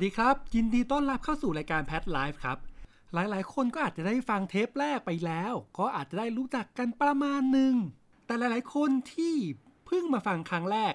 [0.00, 2.58] วัสดีครับ ยินดีต้อนรับเข้าสู่รายการแพทไลฟ์ครับ
[3.14, 7.74] หลายๆ คนก็อาจจะได้ฟังเทปแรกไปแล้ว ก็อาจจะได้รู้จักกันประมาณหนึ่ง
[8.26, 9.34] แต่หลายๆ คนที่
[9.86, 10.94] เพิ่งมาฟังครั้งแรก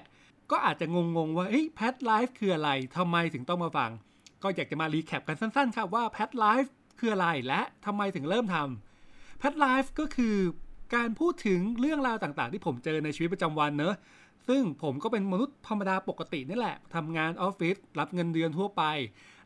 [0.50, 3.90] ก็อาจจะงง ๆ ว่าเฮ้ยแพทไลฟ์คืออะไรทำไมถึงต้องมาฟัง
[4.42, 10.36] ก็อยากจะมา recap กันสั้น ๆ ครับว่าแพทไลฟ์คืออะไรและทำไมถึงเริ่มทำแพทไลฟ์ก็คือ
[10.94, 13.94] การพูดถึงเรื่องราวต่างๆ ที่ผมเจอในชีวิตประจำวันเนอะ
[14.48, 18.82] ซึ่งผมก็เป็นมนุษย์ธรรมดาปกตินี่แหละทำงานออฟฟิศรับเงินเดือนทั่วไป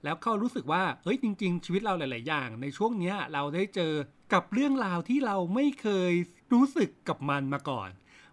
[0.04, 3.92] แล้วเขารู้สึกว่าเฮ้ยจริง ๆ ชีวิตเราหลาย ๆ อย่าง ในช่วงเนี้ยเราได้เจอ
[4.32, 6.12] กับเรื่องราวที่เราไม่เคย
[6.52, 7.90] รู้สึกกับมันมาก่อน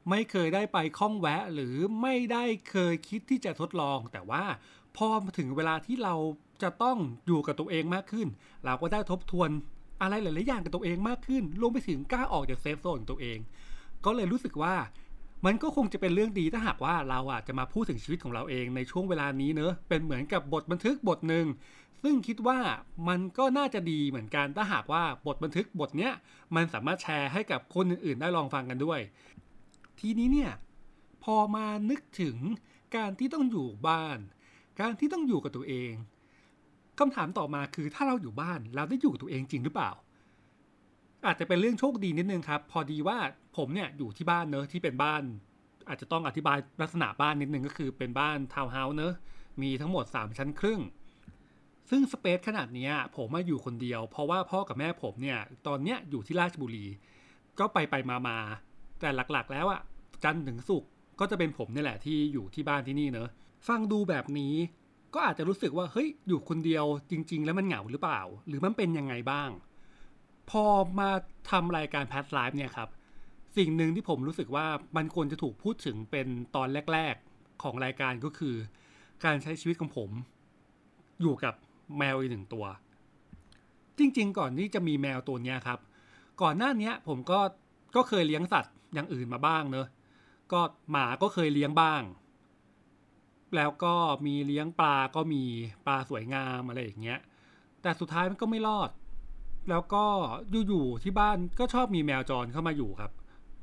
[0.10, 4.44] ไม่เคยได้ไปข้องแวะหรือไม่ได้เคยคิดที่จะทดลอง แต่ว่า
[4.98, 6.16] พอถึงเวลาที่เรา
[6.64, 8.28] จะต้องอยู่กับตัวเองมากขึ้น
[8.66, 9.50] เราก็ได้ทบทวน
[10.02, 13.40] อะไรหลาย ๆ อย่างกับตัวเองมากขึ้นรวมไปถึงกล้าออกจากเซฟโซนของตัวเอง
[14.06, 14.76] ก็เลยรู้สึกว่า
[15.46, 21.46] มันก็คงจะเป็นเรื่องดีถ้าหากว่าเราอะจะมาพูดถึงชีวิตของเราเองในช่วงเวลานี้เนอะเป็นเหมือนกับบทบันทึกบทหนึ่ง
[22.04, 22.60] ซึ่งคิดว่า
[23.08, 26.14] มันก็น่าจะดีเหมือนกันถ้าหากว่าบทบันทึกบทเนี้ย
[26.56, 29.00] มันสามารถแชร์ให้กับคนอื่นๆ ได้ลองฟังกันด้วย
[30.00, 30.52] ทีนี้เนี่ย
[31.24, 32.38] พอมานึกถึง
[32.96, 34.18] การที่ต้องอยู่บ้าน
[34.82, 35.94] การที่ต้องอยู่กับตัวเอง
[37.00, 39.92] คำถามต่อมาคือถ้าเราอยู่บ้านเราได้อยู่กับตัวเองจริงหรือเปล่า
[41.26, 43.18] อาจจะเป็นเรื่องโชคดีนิดนึงครับ พอดีว่า
[43.58, 45.24] ผมเนี่ยอยู่ที่บ้านเนอะที่เป็นบ้าน
[45.90, 49.14] อาจจะต้องอธิบายลักษณะบ้านนิดนึงก็คือเป็นบ้านทาวน์เฮาส์เนอะ
[49.62, 50.82] มีทั้งหมด 3 ชั้นครึ่ง
[51.90, 56.86] ซึ่ง space ขนาดนี้ผมมาอยู่คนเดียว เพราะว่าพ่อกับแม่ผมเนี่ยตอนเนี้ยอยู่ที่ราชบุรี
[57.60, 58.38] ก็ไปไปมามา
[59.00, 59.82] แต่หลักๆ แล้วอะ
[60.24, 63.30] จันทร์ถึงศุกร์ก็จะเป็นผมนี่แหละที่อยู่ที่บ้านที่นี่เนอะ
[63.68, 64.54] ฟังดูแบบนี้
[65.14, 69.50] ก็อาจจะรู้สึกว่าเฮ้ยอยู่คนเดียวจริง ๆ แล้วมันเหงาหรือเปล่า หรือมันเป็นยังไงบ้าง
[70.50, 70.64] พอ
[71.00, 71.10] มา
[71.50, 72.90] ทำรายการแพทไลฟ์เนี่ยครับ
[73.58, 78.56] สิ่งหนึ่งที่ผมรู้สึกว่ามันควรจะถูกพูดถึงเป็นตอนแรก ๆของรายการก็คือ
[79.26, 80.10] การใช้ชีวิตของผม
[81.22, 81.54] อยู่กับ
[81.98, 82.66] แมวอีกหนึ่งตัว
[83.98, 85.80] จริง ๆ ก่อนที่จะมีแมวตัวนี้ครับ
[86.42, 87.40] ก่อนหน้านี้ผมก็
[87.96, 89.88] ก็เคยเลี้ยงสัตว์อย่างอื่นมาบ้างเนอะ
[90.52, 92.02] ก็หมาก็เคยเลี้ยงบ้าง
[93.56, 93.94] แล้วก็
[94.26, 95.44] มีเลี้ยงปลาก็มี
[95.88, 97.20] ปลาสวยงามอะไรอย่างเงี้ย
[97.82, 98.90] แต่สุดท้ายมันก็ไม่รอด
[99.70, 100.04] แล้วก็
[100.68, 103.12] อยู่ๆที่บ้านก็ชอบมีแมวจรเข้ามาอยู่ครับ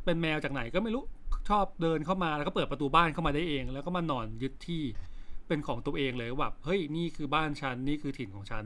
[0.05, 1.05] เป็นแมวจากไหนก็ไม่รู้
[1.49, 4.83] ชอบเดินเข้ามาแล้วก็เปิดประตูบ้านเข้ามาได้เอง แล้วก็มานอนยึดที่
[5.49, 8.65] เป็นของตัวเองเลยแบบเฮ้ยนี่คือบ้านฉันนี่คือถิ่นของฉัน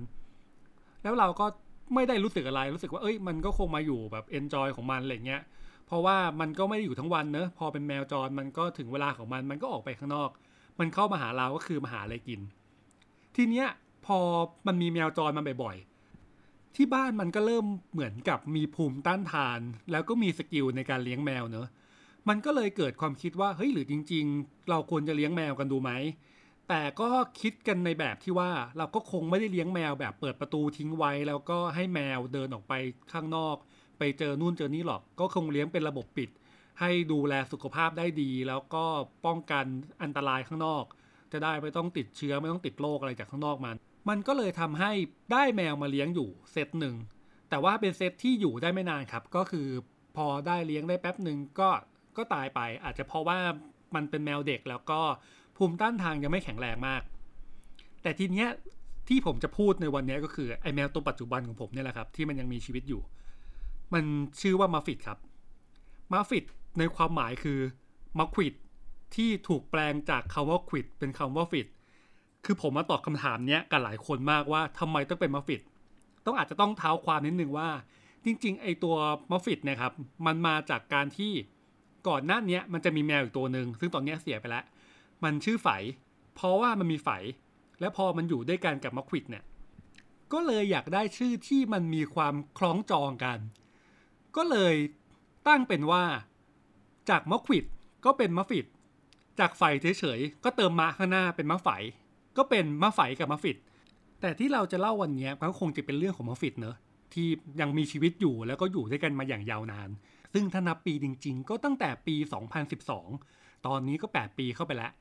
[1.03, 1.47] แล้วเราก็
[1.94, 5.43] ไม่ได้รู้สึกอะไรรู้สึกว่าเอ้ยมันก็คงมาอยู่แบบเอนจอยของมันอะไรเงี้ย
[5.87, 10.31] เพราะว่ามันก็ไม่ได้อยู่ทั้งวันเนอะพอเป็นแมวจรมันก็ถึงเวลาของมันมันก็ออกไปข้างนอก
[10.78, 12.41] มันเข้ามาหาเราก็คือมาหาอะไรกิน
[13.37, 13.66] ทีเนี้ย
[14.06, 14.19] พอ
[14.66, 15.76] มันมีแมวจรมาบ่อย
[16.81, 21.69] ที่บ้านมันก็เริ่มเหมือนกับมีภูมิต้านทาน แล้วก็มี skill ในการเลี้ยงแมวเนอะ
[22.28, 25.91] มันก็เลยเกิดความคิดว่าเฮ้ยหรือจริง ๆ เราควรจะเลี้ยงแมวกันดูไหม
[26.69, 27.09] แต่ก็
[27.41, 32.75] คิดกันในแบบที่ว่าเราก็คงไม่ได้เลี้ยงแมวแบบเปิดประตูทิ้งไว้ แล้วก็ให้แมวเดินออกไป
[33.12, 33.56] ข้างนอก
[33.99, 36.31] ไปเจอนู่นเจอนี่หรอก ก็คงเลี้ยงเป็นระบบปิด
[36.81, 38.84] ให้ดูแลสุขภาพได้ดี แล้วก็
[39.27, 39.65] ป้องกัน
[40.03, 40.84] อันตรายข้างนอก
[41.33, 43.77] จะได้ไม่ต้องติดเชื้อไม่ต้องติดโรคอะไรจากข้างนอกมัน
[44.09, 44.91] มันก็เลยทำให้
[45.33, 46.95] ได้แมวมาเลี้ยงอยู่เซตหนึ่ง
[47.51, 49.69] แต่ว่าเป็นเซตที่อยู่ได้ไม่นานครับ ก็คือ
[50.17, 51.71] พอได้เลี้ยงได้แป๊บหนึ่งก็
[52.17, 53.39] ก็ตายไป อาจจะเพราะว่า
[53.95, 55.01] มันเป็นแมวเด็กแล้วก็
[55.57, 57.03] ภูมิต้านทานยังไม่แข็งแรงมาก
[58.03, 58.49] แต่ทีเนี้ย
[59.09, 63.03] ที่ผมจะพูดในวันนี้ก็คือไอแมวตัวปัจจุบันของผมเนี่ยแหละครับที่มันยังมีชีวิตอยู่
[63.93, 64.05] มัน
[64.41, 65.19] ชื่อว่ามะฟิดครับ
[66.13, 66.45] มะฟิด
[66.79, 67.59] ในความหมายคือ
[68.19, 68.55] มะขวิด
[69.15, 71.67] ที่ถูกแปลงจากคำว่าขวิดเป็นคำว่าฟิด
[72.51, 75.61] คือผมมาตอบคำถามเนี้ยกับหลายคนมากว่าทำไมต้องเป็นมะฟิด
[76.27, 77.69] ต้องอาจจะต้องเท้าความนิดนึงว่า
[78.25, 78.97] จริง ๆ ไอ้ตัว
[79.31, 79.93] มะฟิดเนี่ยครับ
[80.27, 81.33] มันมาจากการที่
[82.09, 84.65] ก่อนหน้านี้มันจะมีแมวอีกตัวหนึ่งซึ่งตอนนี้เสียไปแล้ว
[85.25, 85.69] มันชื่อไฝ
[86.35, 87.09] เพราะว่ามันมีไฝ
[87.81, 89.44] และพอมันอยู่ด้วยกันกับมะฟิดเนี่ย
[90.33, 93.39] ก็เลยอยากได้ชื่อที่มันมีความคล้องจองกัน
[94.37, 94.75] ก็เลย
[95.49, 96.05] ตั้งเป็นว่า
[97.11, 97.65] จากมัฟฟิต
[98.05, 98.67] ก็เป็นมัฟฟิต
[99.41, 101.69] จากไฟเฉยๆ ก็เติมมาข้างหน้าเป็นมะไฝ
[102.37, 103.57] ก็เป็นมะไฝกับมะฟิด
[104.21, 106.77] แต่ที่เราจะเล่าวันนี้ก็คงจะเป็นเรื่องของมะฟิดเนอะ
[107.13, 107.27] ที่
[107.61, 109.89] ยังมีชีวิตอยู่แล้วก็อยู่ด้วยกันมาอย่างยาวนาน
[110.33, 112.15] ซึ่งถ้านับปีจริง ๆ ก็ตั้งแต่ปี
[112.91, 114.93] 2012 ตอนนี้ก็ 8 ปีเข้าไปแล้ว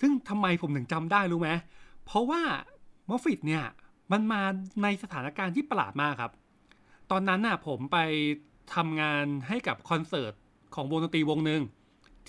[0.00, 1.50] ซึ่งทำไมผมถึงจำได้รู้ไหม
[2.04, 2.42] เพราะว่า
[3.10, 3.64] มอฟฟิตเนี่ย
[4.12, 4.42] มันมา
[4.82, 6.32] ในสถานการณ์ที่ประหลาดมากครับ
[7.10, 7.98] ตอนนั้นน่ะผมไป
[8.74, 10.32] ทำงานให้กับคอนเสิร์ต
[10.74, 11.62] ของวงดนตรีวงหนึ่ง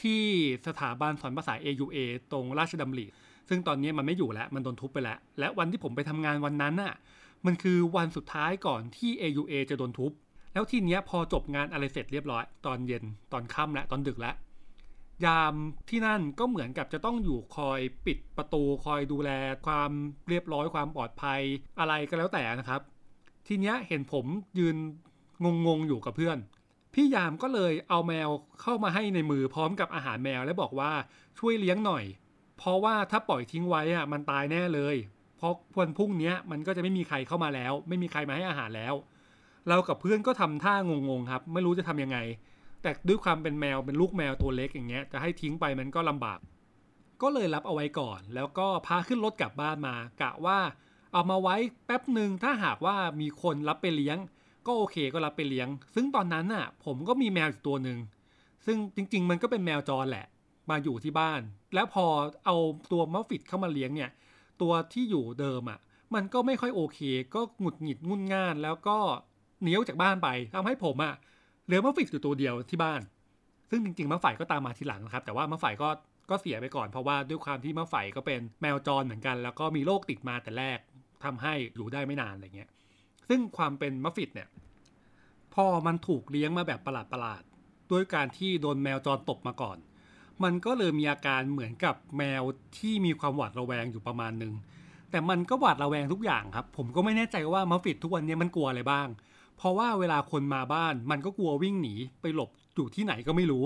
[0.02, 0.24] ที่
[0.68, 1.98] สถาบันสอนภาษา AUA
[2.32, 3.06] ตรงราชดำริ
[3.50, 6.94] ซึ่งตอนนี้มันไม่อยู่แล้วมันโดนทุบไปแล้ว และวันที่ผมไปทำงานวันนั้นน่ะ
[7.46, 10.12] มันคือวันสุดท้ายก่อนที่ AUA จะโดนทุบ
[10.54, 14.36] แล้วทีเนี้ยพอจบงานอะไรเสร็จเรียบร้อย ตอนเย็นตอนค่ำและตอนดึกแล้ว
[15.26, 15.54] ยาม
[15.90, 19.30] ที่นั่นก็เหมือนกับจะต้องอยู่คอยปิดประตูคอยดูแล
[19.66, 19.92] ความ
[20.30, 21.42] เรียบร้อยความปลอดภัย
[21.80, 22.82] อะไรก็แล้วแต่นะครับ
[23.48, 24.26] ทีเนี้ยเห็นผม
[24.60, 24.78] ยืน
[25.68, 26.38] งงๆอยู่กับเพื่อน
[26.94, 28.30] พี่ยามก็เลยเอาแมว
[28.62, 30.92] เข้ามาให้ในมือพร้อมกับอาหารแมวและบอกว่า
[31.40, 32.04] ช่วยเลี้ยงหน่อย
[32.58, 34.96] เพราะว่าถ้าปล่อยทิ้งไว้อะมันตายแน่เลย
[35.38, 38.94] เพราะวันพรุ่งนี้มันก็จะไม่มีใครเข้ามาแล้ว ไม่มีใครมาให้อาหารแล้ว
[39.68, 42.18] เรากับเพื่อนก็ทำท่างงๆครับ ไม่รู้จะทำยังไง
[42.82, 46.40] แต่ด้วยความเป็นแมวเป็นลูกแมวตัวเล็กอย่างเงี้ยจะให้ทิ้งไปมันก็ลำบาก
[47.22, 50.60] ก็เลยรับเอาไว้ก่อน แล้วก็พาขึ้นรถกลับบ้านมากะว่า
[51.14, 51.56] เอามาไว้
[51.86, 54.18] แป๊บหนึ่งถ้าหากว่ามีคนรับไปเลี้ยง
[54.68, 57.98] ก็โอเคก็รับไปเลี้ยง ซึ่งตอนนั้นน่ะ ผมก็มีแมวอยู่ตัวหนึ่ง
[58.66, 60.26] ซึ่งจริง ๆ มันก็เป็นแมวจรแหละ
[60.70, 61.42] มาอยู่ที่บ้าน
[61.74, 62.06] แล้วพอ
[62.46, 62.56] เอา
[62.92, 64.12] ตัวมัฟฟิตเข้ามาเลี้ยงเนี่ย
[64.62, 65.80] ตัวที่อยู่เดิมอะ
[66.16, 67.00] มันก็ไม่ค่อยโอเค
[67.34, 68.98] ก็หงุดหงิดงุนง่าน แล้วก็
[69.62, 71.14] หนีออกจากบ้านไปทำให้ผมอะ
[71.66, 73.02] เหลือมัฟฟิตอยู่ตัวเดียวที่บ้าน
[73.70, 75.90] ซึ่งจริงๆมะฝ่ายก็ตามมาทีหลังนะครับ แต่ว่ามะฝ่ายก็
[76.30, 80.80] ก็เสียไปก่อนเพราะว่าด้วยความที่มะฝ่ายก็เป็นแมวจรเหมือนกัน แล้วก็มีโรคติดมาแต่แรก
[81.24, 82.70] ทำให้อยู่ได้ไม่นานอะไรเงี้ย
[83.30, 84.50] ซึ่งความเป็นมัฟฟิตเนี่ย
[85.54, 89.78] พอมันถูกเลี้ยงมาแบบประหลาดๆด้วยการที่โดนแมวจรตบมาก่อน
[90.44, 92.44] มันก็เลยมีอาการเหมือนกับแมว
[92.78, 94.54] ที่มีความหวาดระแวงอยู่ประมาณหนึ่ง
[95.12, 99.08] แต่มันก็หวาดระแวงทุกอย่างครับ ผมก็ไม่แน่ใจว่ามัฟฟิตทุกวันนี้มันกลัวอะไรบ้าง
[99.58, 103.64] เพราะว่าเวลาคนมาบ้านมันก็กลัววิ่งหนีไปหลบอยู่ที่ไหนก็ไม่รู้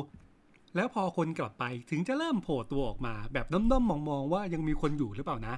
[0.75, 5.55] แล้วพอคนกลับไปถึงจะเริ่มโผล่ตัวออกมา แบบด้อมๆมองๆว่ายังมีคนอยู่หรือเปล่านะ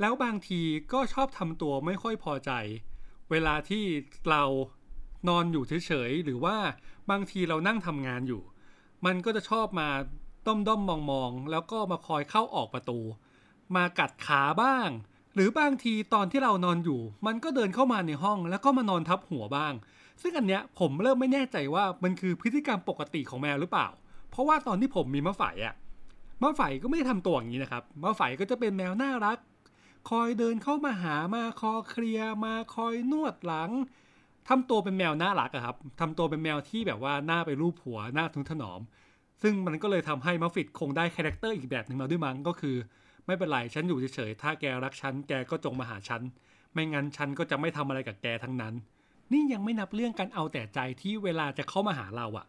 [0.00, 0.60] แล้วบางที
[0.92, 2.50] ก็ชอบทำตัวไม่ค่อยพอใจ
[3.30, 3.84] เวลาที่
[4.30, 4.42] เรา
[5.28, 6.56] นอนอยู่เฉยๆหรือว่า
[7.10, 8.42] บางทีเรานั่งทำงานอยู่
[9.06, 9.88] มันก็จะชอบมา
[10.46, 12.98] ด้อมด้อมมองมองแล้วก็มาคอยเข้าออกประตู
[13.76, 14.88] มากัดขาบ้าง
[15.34, 19.72] หรือบางทีตอนที่เรานอนอยู่ มันก็เดินเข้ามาในห้อง แล้วก็มานอนทับหัวบ้าง
[20.22, 23.88] ซึ่งอันเนี้ยผมเริ่มไม่แน่ใจว่ามันคือพฤติกรรมปกติของแมวหรือเปล่า
[24.30, 25.74] เพราะว่าตอนที่ผมมีมะไฝอะ
[26.42, 29.38] มะไฝก็ไม่ได้ทำตัวอย่างนี้นะครับมะไฝก็จะเป็นแมวน่ารัก
[30.10, 33.70] คอยเดินเข้ามาหามาคอเคลียมาคอยนวดหลัง
[34.48, 38.80] ทำตัวเป็นแมวน่ารักอะครับทำตัวเป็นแมวที่แบบว่าน่าไปลูบหัวน่าทะนุถนอม
[39.42, 42.76] ซึ่งมันก็เลยทำให้มะฟิดคงได้ character อีกแบบหนึ่งมาด้วยมั้งก็คือ
[43.26, 46.22] ไม่เป็นไรฉันอยู่เฉยๆถ้าแกรักฉันแกก็จงมาหาฉัน
[46.72, 48.74] ไม่งั้นฉันก็จะไม่ทำอะไรกับแกทั้งนั้น
[49.32, 52.46] นี่ยังไม่นับเรื่องการเอาแต่ใจที่เวลาจะเข้ามาหาเราอะ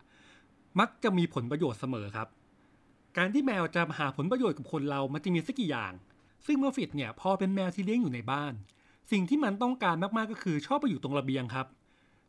[0.79, 2.27] มักจะมีผลประโยชน์เสมอครับ
[3.17, 5.93] การที่แมวจะหาผลประโยชน์กับคนเรามันจะมีสักกี่อย่าง
[6.45, 8.53] ซึ่งมะฟิดเนี่ยพอเป็นแมวที่เลี้ยงอยู่ในบ้าน
[9.11, 11.67] สิ่งที่มันต้องการมากๆก็คือชอบไปอยู่ตรงระเบียงครับ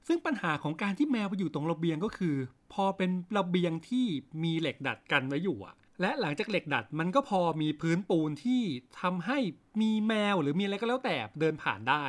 [0.07, 2.37] ซึ่งปัญหาของการที่แมวไปอยู่ตรงระเบียงก็คือ
[2.73, 4.07] พอเป็นระเบียงที่
[4.43, 8.63] มีเหล็กดัดกันไว้อยู่อะและหลังจากเหล็กดัดมันก็พอมีพื้นปูนที่
[9.01, 9.39] ทำให้
[9.81, 12.05] มีแมวหรือมีอะไรก็แล้วแต่เดินผ่านได้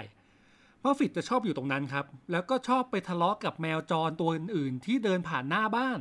[0.83, 5.99] มัฟฟิตจะชอบอยู่ตรงนั้นครับ แล้วก็ชอบไปทะเลาะกับแมวจรตัวอื่นๆ ที่เดินผ่านหน้าบ้าน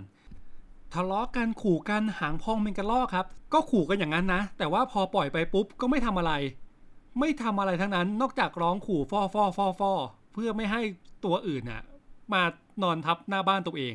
[0.95, 6.33] ทะเลาะกันขู่กันหางพองเป็นกระลอกครับ ก็ขู่กันอย่างนั้นนะ แต่ว่าพอปล่อยไปปุ๊บก็ไม่ทำอะไร
[7.21, 9.93] ไม่ทำอะไรทั้งนั้นนอกจากร้องขู่ฟอฟอฟอฟอ
[10.39, 10.83] เพื่อไม่ให้
[11.25, 11.83] ตัวอื่นน่ะ
[12.33, 12.43] มา
[12.83, 13.95] นอนทับหน้าบ้านตัวเอง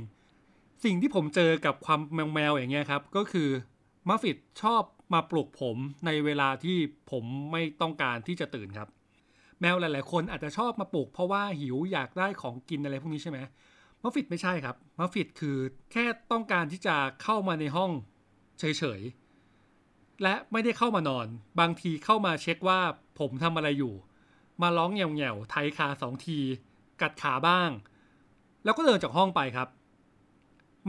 [0.83, 3.49] สิ่งที่ผมเจอกับความแมวแมวๆอย่างเงี้ยครับ ก็คือ
[4.09, 6.77] มะฟิดชอบมาปลุกผมในเวลาที่
[7.11, 8.87] ผมไม่ต้องการที่จะตื่นครับ
[9.61, 13.39] แมวหลาย ๆ คนอาจจะชอบมาปลุกเพราะว่าหิวอยากได้ของกินอะไรพวกนี้ใช่ไหม
[14.03, 15.57] มัฟฟิตไม่ใช่ครับมัฟฟิตคือ
[15.91, 17.91] แค่ต้องการที่จะเข้ามาในห้อง
[18.59, 19.01] เฉย
[19.61, 21.27] ๆ และไม่ได้เข้ามานอน
[21.59, 22.79] บางทีเข้ามาเช็คว่า
[23.19, 23.93] ผมทำอะไรอยู่
[24.61, 26.37] มาร้องแง่วๆไทยคาสองที
[27.01, 27.69] กัดขาบ้าง
[28.63, 29.67] แล้วก็เดินจากห้องไปครับ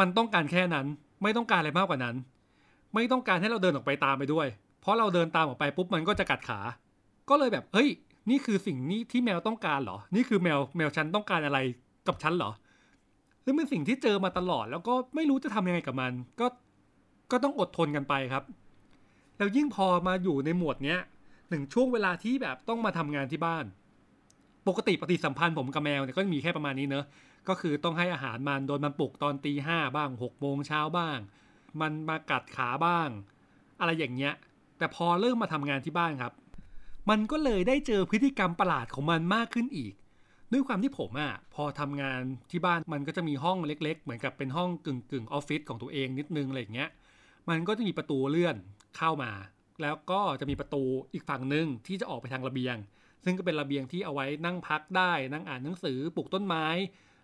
[0.01, 0.87] มันต้องการแค่นั้น
[1.23, 2.17] ไม่ต้องการอะไรมากกว่านั้น
[2.95, 4.47] ไม่ต้องการให้เราเดินออกไปตามไปด้วย
[4.81, 6.61] เพราะเราเดินตามออกไปปุ๊บมันก็จะกัดขา
[7.29, 7.89] ก็เลยแบบเฮ้ย
[8.31, 11.59] นี่คือสิ่งนี้ที่แมวต้องการเหรอ นี่คือแมวแมวฉันต้องการอะไร
[12.09, 12.51] กับฉันเหรอ
[13.45, 16.47] ซึ่งเป็นสิ่งที่เจอมาตลอด แล้วก็ไม่รู้จะทำยังไงกับมัน ก็
[17.31, 18.45] ก็ต้องอดทนกันไปครับ
[19.39, 21.01] แล้วยิ่งพอมาอยู่ในหมวดเนี้ย
[21.53, 23.65] หนึ่งช่วงเวลาที่แบบต้องมาทำงานที่บ้าน
[24.69, 27.05] ปกติปฏิสัมพันธ์ผมกับแมวเนี่ยก็มีแค่ประมาณนี้เนอะ
[27.49, 31.19] ก็คือต้องให้อาหารมันโดนมันปลุกตอนตีห้าบ้างหกโมงเช้าบ้าง
[31.81, 33.09] มันมากัดขาบ้าง
[33.81, 34.35] อะไรอย่างเงี้ย
[34.79, 36.33] แต่พอเริ่มมาทำงานที่บ้านครับ
[37.11, 39.93] มันก็เลยได้เจอพฤติกรรมประหลาดของมันมากขึ้นอีก
[40.53, 46.91] ด้วยความที่ผมอะ่ะพอทำงานที่บ้านมันก็จะมีห้องเล็ก ๆ เหมือนกับเป็นห้องกึ่งกึ่งๆออฟฟิศของตัวเองนิดนึงอะไรอย่างเงี้ย
[47.49, 48.57] มันก็จะมีประตูเลื่อน
[48.97, 49.31] เข้ามา
[49.83, 52.77] แล้วก็จะมีประตูอีกฝั่งหนึ่งที่จะออกไปทางระเบียง
[53.25, 56.67] ซึ่งก็เป็นระเบียงที่เอาไว้นั่งพักได้ นั่งอ่านหนังสือปลูกต้นไม้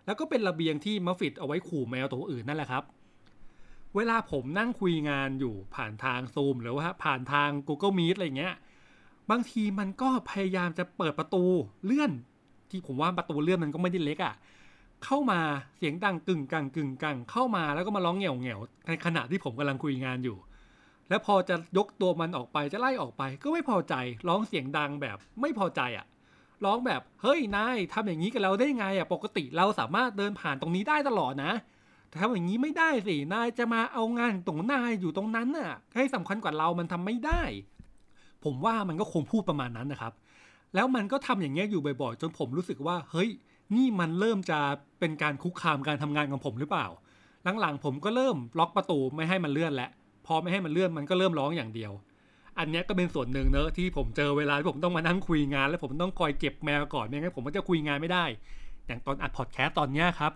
[0.06, 2.84] แล้วก็เป็นระเบียงที่มัฟฟิตเอาไว้ขู่แมวตัวอื่นนั่นแหละครับ
[3.96, 8.54] เวลาผมนั่งคุยงานอยู่ผ่านทางซูมหรือว่าผ่านทาง Google Meet อะไรเงี้ย
[9.30, 11.44] บางทีมันก็พยายามจะเปิดประตู
[11.84, 12.12] เลื่อน
[12.70, 14.34] ที่ผมว่าประตูเลื่อนมันก็ไม่ได้เล็กอะ่ะ
[15.04, 15.40] เข้ามา
[15.76, 20.36] เสียงดังกึ่งกังกึ่งกังเข้ามาแล้วก็มาร้องเหงี่ยวเหงี่ยวในขณะที่ผมกำลังคุยงานอยู่
[21.08, 23.94] แล้วพอจะยกตัวมันออกไปจะไล่ออกไป ก็ไม่พอใจ
[24.28, 26.06] ร้องเสียงดังแบบไม่พอใจอะ่ะ
[26.64, 31.52] ร้องแบบเฮ้ยนายทำอย่างนี้กับเราได้ไงอะ่ะปกติเราสามารถเดินผ่านตรงนี้ได้ตลอดนะ
[32.08, 37.42] แต่ทำอย่างนี้ไม่ได้สินายจะมาเอางานตรงนายอยู่ตรงนั้นน่ะให้สำคัญกว่าเรามันทำไม่ได้
[38.44, 40.12] ผมว่ามันก็คงพูดประมาณนั้นนะครับ
[40.74, 43.30] แล้วมันก็ทำอย่างเงี้ยอยู่บ่อยๆ จนผมรู้สึกว่า เฮ้ย
[43.76, 44.58] นี่มันเริ่มจะ
[45.00, 46.86] เป็นการคุกคามการทำงานของผมหรือเปล่า
[47.60, 49.90] หลังๆผมก็เริ่มล็อกประตูไม่ให้มันเลื่อนและ
[50.28, 51.92] พอไม่ให้มันเลื่อนมันก็เริ่มร้องอย่างเดียว
[52.58, 58.24] อันนี้ก็เป็นส่วนหนึ่งเนอะที่ผมเจอเวลาที่ผมต้องมานั่งคุยงาน แล้วผมต้องคอยเก็บแมวก่อนไม่งั้นผมก็จะคุยงานไม่ได้
[58.86, 60.32] อย่างตอนอัดพอดแคสต์ตอนเนี้ยครับ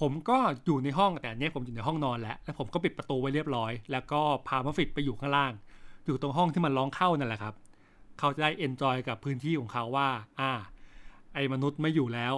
[0.00, 5.52] ผมก็อยู่ในห้องแต่อันนี้ผมอยู่ในห้องนอนแล้วแล้วผมก็ปิดประตูไว้เรียบร้อย แล้วก็พามะฟิดไปอยู่ข้างล่าง
[6.06, 7.54] อยู่ตรงห้องที่มันร้องเข้านั่นแหละครับ
[8.18, 10.08] เขาจะได้ enjoy กับพื้นที่ของเขาว่า
[10.40, 10.52] อ่า
[11.34, 12.34] ไอ้มนุษย์ไม่อยู่แล้ว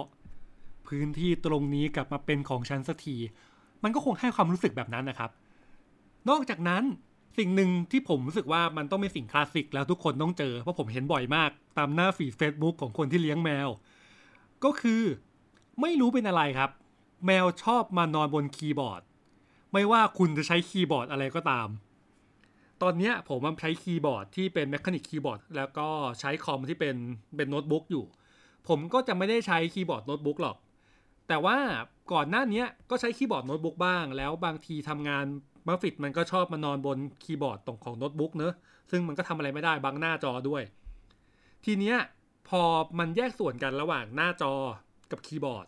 [0.87, 3.15] พื้นที่ตรงนี้กลับมาเป็นของฉันสักที
[3.83, 5.31] มันก็คงให้ความรู้สึกแบบนั้นนะครับ
[6.29, 6.83] นอกจากนั้น
[7.37, 13.69] สิ่งหนึ่งที่ผมรู้สึกว่ามันต้องเป็นสิ่งคลาสสิกแล้วทุกคนต้องเจอ เพราะผมเห็นบ่อยมาก ตามหน้า feed Facebook ของคนที่เลี้ยงแมว
[14.63, 15.01] ก็คือ
[15.81, 16.69] ไม่รู้เป็นอะไรครับ
[17.25, 19.01] แมวชอบมานอนบนคีย์บอร์ด
[19.73, 21.67] ไม่ว่าคุณจะใช้คีย์บอร์ดอะไรก็ตาม
[22.81, 25.87] ตอนนี้ผมมันใช้คีย์บอร์ดที่เป็น mechanic keyboard แล้วก็
[26.19, 26.95] ใช้คอมที่เป็น
[27.35, 28.05] เป็นโน้ตบุ๊กอยู่
[28.67, 30.57] ผมก็จะไม่ได้ใช้คีย์บอร์ดโน้ตบุ๊กหรอก
[31.27, 31.57] แต่ว่า
[32.13, 35.25] ก่อนหน้านี้ก็ใช้คีย์บอร์ดโน้ตบุ๊กบ้าง แล้วบางทีทำงาน
[35.67, 38.53] มะฟิดมันก็ชอบมานอนบนคีย์บอร์ดตรงของโน้ตบุ๊กเนอะ
[38.91, 40.63] ซึ่งมันก็ทำอะไรไม่ได้บังหน้าจอด้วย
[41.65, 41.97] ทีเนี้ย
[42.49, 42.61] พอ
[42.99, 44.53] มันแยกส่วนกันระหว่างหน้าจอ
[45.11, 45.67] กับคีย์บอร์ด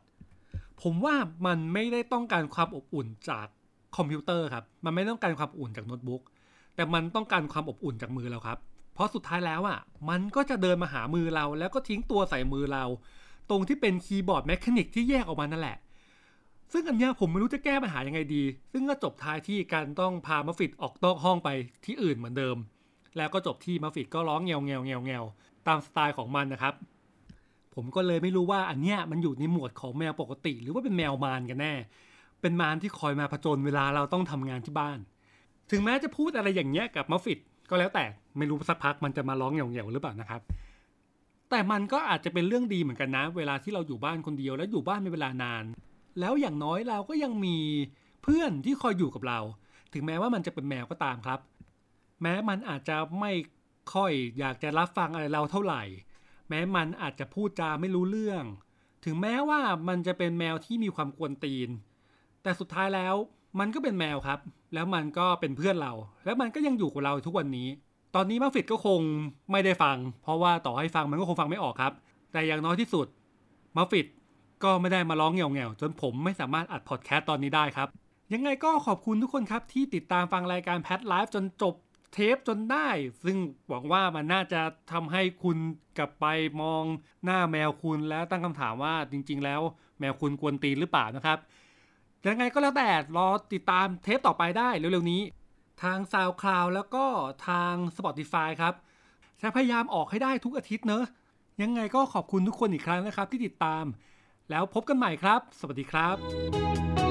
[0.82, 3.48] ผมว่ามันไม่ได้ต้องการความอบอุ่นจาก
[3.98, 6.22] คอมพิวเตอร์ครับ มันไม่ต้องการความอุ่นจากโน้ตบุ๊ก
[6.76, 8.58] แต่มันต้องการความอบอุ่นจากมือเราครับ
[8.94, 12.84] เพราะสุดท้ายแล้วอะ มันก็จะเดินมาหามือเรา แล้วก็ทิ้งตัวใส่มือเรา
[13.50, 15.78] ตรงที่เป็นคีย์บอร์ด mechanic ที่แยกออกมานั่นแหละ
[16.72, 21.50] ซึ่งอันเนี้ยผมไม่รู้จะแก้ปัญหายังไงดี ซึ่งก็จบท้ายที่การต้องพามาฟิตออกนอกห้องไป
[21.86, 22.58] ที่อื่นเหมือนเดิม
[23.18, 25.26] แล้วก็จบที่มาฟิตก็ร้องเงียวเงียวเงียวเงียว
[25.68, 26.74] ตามสไตล์ของมันนะครับ
[27.76, 31.74] ผมก็เลยไม่รู้ว่าอันเนี้ยมันอยู่ในหมวดของแมวปกติ หรือว่าเป็นแมวมารกันแน่
[32.42, 35.00] เป็นมารที่คอยมาผจญเวลาเราต้องทำงานที่บ้าน
[35.72, 38.06] ถึงแม้จะพูดอะไรอย่างเงี้ยกับมาฟิตก็แล้วแต่
[38.38, 40.42] ไม่รู้สักพักมันจะมาร้องเงวเงวหรือเปล่านะครับ
[41.50, 45.64] แต่มันก็อาจจะเป็นเรื่องดีเหมือนกันนะ เวลาที่เราอยู่บ้านคนเดียวแล้วอยู่บ้านเป็นเวลานาน
[46.20, 47.58] แล้วอย่างน้อยเราก็ยังมี
[48.24, 49.40] เพื่อนที่คอยอยู่กับเรา
[49.94, 51.40] ถึงแม้ว่ามันจะเป็นแมวก็ตามครับ
[52.22, 53.32] แม้มันอาจจะไม่
[53.94, 55.84] ค่อยอยากจะรับฟังอะไรเราเท่าไหร่
[56.50, 58.44] แม้มันอาจจะพูดจาไม่รู้เรื่อง
[59.06, 61.70] ถึงแม้ว่ามันจะเป็นแมวที่มีความกวนตีน
[62.44, 63.16] แต่สุดท้ายแล้ว
[63.60, 64.40] มันก็เป็นแมวครับ
[64.74, 65.94] แล้วมันก็เป็นเพื่อนเรา
[66.26, 67.68] แล้วมันก็ยังอยู่กับเราทุกวันนี้
[68.16, 69.02] ตอนนี้มาฟิตก็คง
[69.52, 71.94] ไม่ได้ฟัง เพราะว่าต่อให้ฟังมันก็คงฟังไม่ออกครับ
[72.32, 73.08] แต่อย่างน้อยที่สุด
[73.78, 74.08] มาฟิต
[74.64, 77.88] ก็ไม่ได้มาร้องเงี่ยวๆจนผมไม่สามารถอัดพอดแคสต์ตอนนี้ได้ครับ
[78.34, 81.76] ยังไงก็ขอบคุณทุกคนครับ ที่ติดตามฟังรายการ Pet Life จนจบ
[82.14, 82.88] เทปจนได้
[83.24, 83.38] ซึ่ง
[83.70, 84.62] หวังว่ามันน่าจะ
[84.92, 85.58] ทำให้คุณ
[85.98, 86.26] กลับไป
[86.62, 86.84] มอง
[87.26, 89.62] หน้าแมวคุณแล้วตั้งคำถามว่าจริง ๆ แล้ว
[90.00, 91.38] แมวคุณกวนตีนหรือเปล่านะครับ
[92.28, 95.22] ยังไงก็แล้วแต่รอติดตามเทปต่อไปได้เร็วๆนี้
[95.84, 97.06] ทาง SoundCloud แล้วก็
[97.48, 98.74] ทาง Spotify ครับ
[99.42, 101.04] จะพยายามออกให้ได้ทุกอาทิตย์เนอะ
[101.62, 103.84] ยังไงก็ขอบคุณทุกคนอีกครั้งนะครับที่ติดตาม
[104.52, 107.07] แล้วพบกันใหม่ครับ สวัสดีครับ